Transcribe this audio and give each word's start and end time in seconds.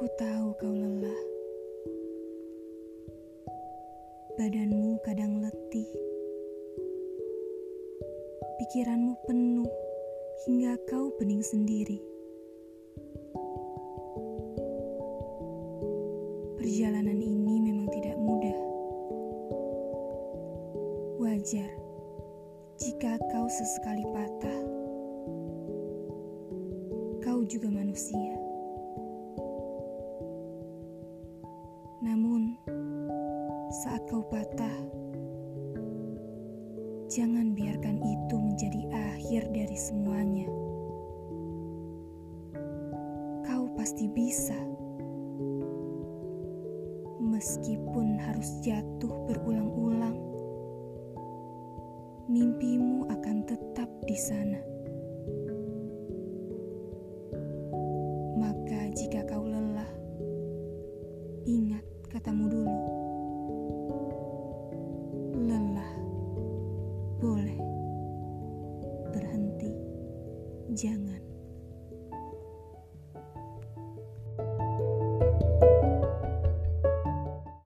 Aku 0.00 0.16
tahu 0.16 0.56
kau 0.56 0.72
lelah. 0.72 1.20
Badanmu 4.40 4.96
kadang 5.04 5.44
letih. 5.44 5.84
Pikiranmu 8.56 9.12
penuh 9.28 9.68
hingga 10.48 10.80
kau 10.88 11.12
pening 11.20 11.44
sendiri. 11.44 12.00
Perjalanan 16.56 17.20
ini 17.20 17.60
memang 17.60 17.92
tidak 17.92 18.16
mudah. 18.16 18.58
Wajar 21.20 21.68
jika 22.80 23.20
kau 23.36 23.52
sesekali 23.52 24.08
patah. 24.16 24.60
Kau 27.20 27.44
juga 27.44 27.68
manusia. 27.68 28.39
Saat 33.70 34.02
kau 34.10 34.26
patah, 34.26 34.78
jangan 37.06 37.54
biarkan 37.54 38.02
itu 38.02 38.34
menjadi 38.34 38.82
akhir 39.14 39.46
dari 39.54 39.78
semuanya. 39.78 40.50
Kau 43.46 43.70
pasti 43.78 44.10
bisa, 44.10 44.58
meskipun 47.22 48.18
harus 48.18 48.58
jatuh 48.66 49.14
berulang-ulang. 49.30 50.18
Mimpimu 52.26 53.06
akan 53.06 53.46
tetap 53.46 53.90
di 54.02 54.18
sana. 54.18 54.58
Maka, 58.34 58.90
jika 58.98 59.22
kau 59.30 59.46
lelah, 59.46 59.90
ingat 61.46 61.86
katamu 62.10 62.50
dulu. 62.50 62.59
jangan. 70.74 71.19